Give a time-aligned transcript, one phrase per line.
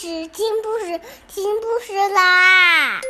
[0.00, 0.98] 事，听故事，
[1.28, 3.02] 听故事啦！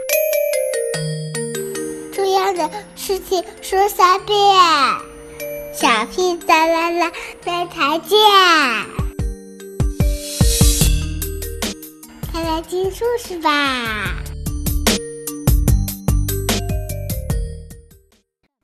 [2.12, 4.37] 重要的事情说三遍，
[5.72, 7.12] 小屁哒啦啦，
[7.45, 8.19] 明天见！
[12.32, 14.16] 快来听故事吧！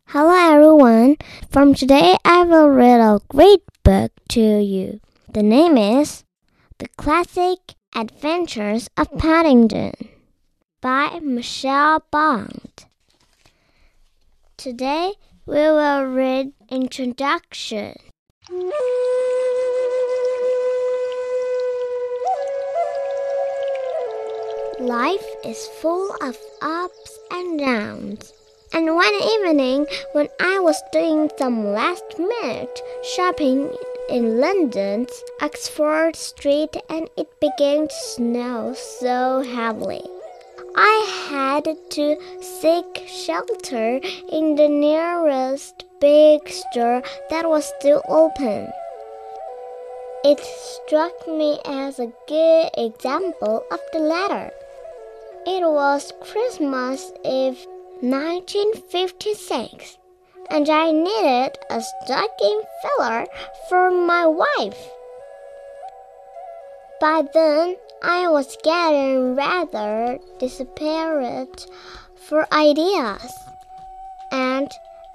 [0.09, 1.17] Hello everyone.
[1.53, 4.99] From today, I will read a great book to you.
[5.33, 6.25] The name is
[6.79, 7.61] The Classic
[7.94, 9.92] Adventures of Paddington
[10.82, 12.86] by Michael Bond.
[14.56, 17.96] Today we will read Introduction.
[24.80, 28.32] Life is full of ups and downs.
[28.74, 33.70] And one evening, when I was doing some last minute shopping
[34.12, 40.04] in London's Oxford Street and it began to snow so heavily.
[40.76, 48.68] I had to seek shelter in the nearest big store that was still open.
[50.26, 54.52] It struck me as a good example of the latter.
[55.48, 57.66] It was Christmas Eve
[58.02, 59.98] 1956
[60.52, 63.26] and I needed a stocking filler
[63.70, 64.92] for my wife.
[67.00, 71.66] By then, I was getting rather desperate
[72.28, 73.34] for ideas,
[74.32, 74.70] and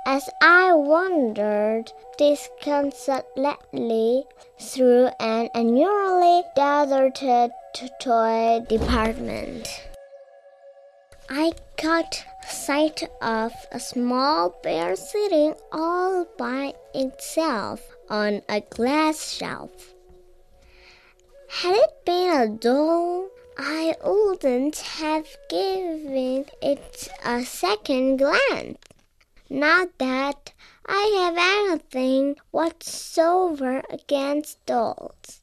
[0.06, 4.25] as I wandered disconsolately
[4.59, 7.50] through an annually deserted
[8.00, 9.69] toy department,
[11.28, 19.92] I caught sight of a small bear sitting all by itself on a glass shelf.
[21.48, 28.78] Had it been a doll, I wouldn't have given it a second glance.
[29.50, 30.53] Not that
[30.86, 35.42] I have anything whatsoever against dolls.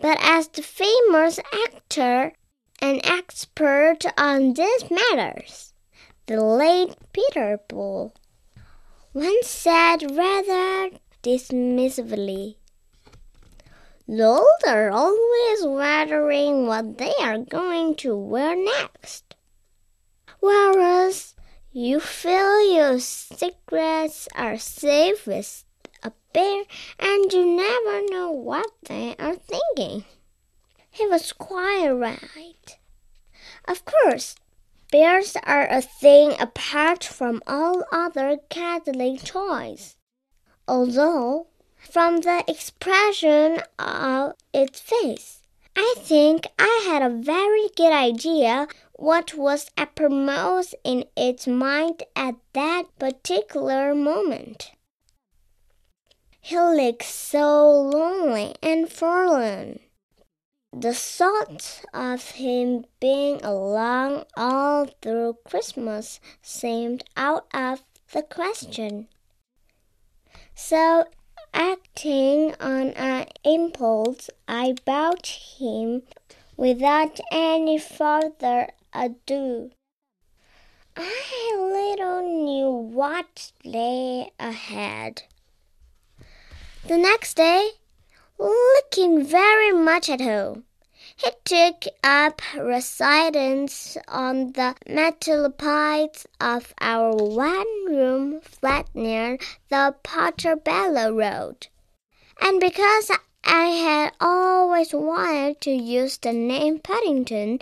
[0.00, 2.34] But as the famous actor
[2.82, 5.72] an expert on these matters,
[6.26, 8.14] the late Peter Bull,
[9.12, 12.56] once said rather dismissively,
[14.08, 19.36] Dolls are always wondering what they are going to wear next.
[20.40, 21.34] Whereas
[21.70, 25.64] you feel your secrets are safe with
[26.02, 26.64] a bear
[26.98, 30.04] and you never know what they are thinking.
[30.90, 32.78] He was quite right.
[33.66, 34.34] Of course,
[34.90, 39.96] bears are a thing apart from all other cuddling toys.
[40.66, 41.46] Although,
[41.78, 45.42] from the expression of its face,
[45.76, 52.34] I think I had a very good idea what was uppermost in its mind at
[52.52, 54.72] that particular moment.
[56.40, 59.78] He looked so lonely and forlorn.
[60.72, 67.82] The thought of him being alone all through Christmas seemed out of
[68.12, 69.08] the question.
[70.54, 71.06] So,
[71.52, 76.02] acting on an impulse, I bought him
[76.56, 79.72] without any further ado.
[80.96, 85.22] I little knew what lay ahead.
[86.86, 87.70] The next day,
[88.40, 90.64] looking very much at home.
[91.16, 101.12] He took up residence on the metalopides of our one room flat near the Portobello
[101.14, 101.66] Road.
[102.40, 103.10] And because
[103.44, 107.58] I had always wanted to use the name Paddington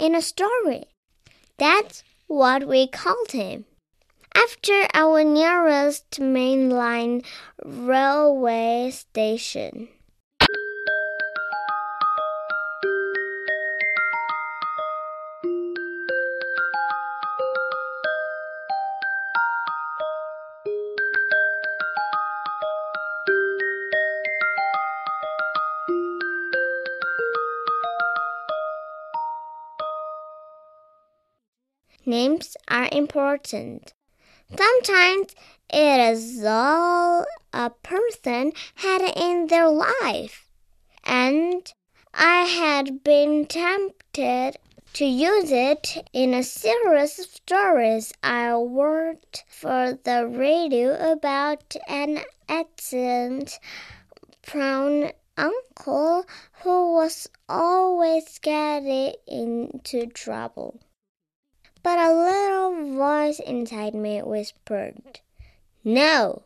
[0.00, 0.84] in a story,
[1.58, 3.66] that's what we called him.
[4.34, 7.22] After our nearest mainline
[7.62, 9.88] railway station.
[32.12, 33.94] Names are important.
[34.54, 35.34] Sometimes
[35.72, 37.24] it is all
[37.54, 40.46] a person had in their life.
[41.04, 41.72] And
[42.12, 44.58] I had been tempted
[44.92, 52.18] to use it in a series of stories I wrote for the radio about an
[52.46, 53.58] accident
[54.42, 56.26] prone uncle
[56.62, 60.78] who was always getting into trouble.
[61.82, 65.20] But a little voice inside me whispered,
[65.82, 66.42] No!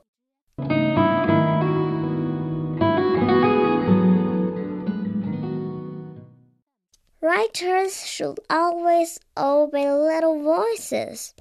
[7.21, 11.35] Writers should always obey little voices.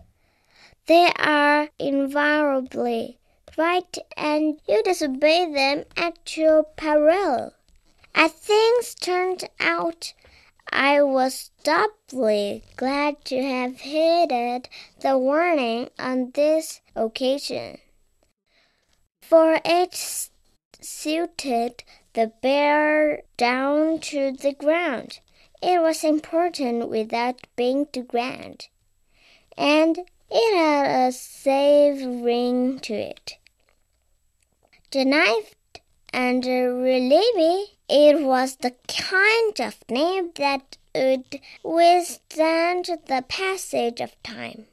[0.87, 3.19] They are invariably
[3.57, 7.53] right, and you disobey them at your peril.
[8.13, 10.13] As things turned out,
[10.71, 14.69] I was doubly glad to have heeded
[14.99, 17.79] the warning on this occasion,
[19.21, 19.95] for it
[20.81, 21.83] suited
[22.13, 25.19] the bear down to the ground.
[25.61, 28.67] It was important without being too grand,
[29.57, 29.97] and
[30.29, 33.37] it had a safe ring to it.
[34.91, 35.55] The knife
[36.15, 44.15] and uh, relieve it was the kind of name that would withstand the passage of
[44.23, 44.65] time.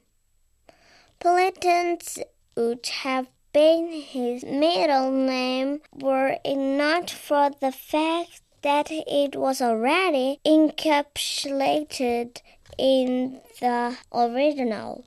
[1.19, 2.21] Politanus
[2.57, 9.61] would have been his middle name were it not for the fact that it was
[9.61, 12.41] already encapsulated
[12.79, 15.05] in the original.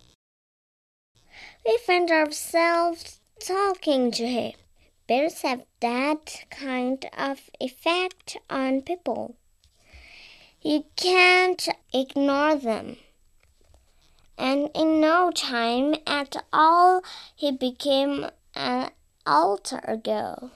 [1.65, 4.53] We find ourselves talking to him.
[5.07, 9.35] Bears have that kind of effect on people.
[10.61, 12.97] You can't ignore them.
[14.37, 17.03] And in no time at all,
[17.35, 18.25] he became
[18.55, 18.89] an
[19.25, 20.51] alter ego.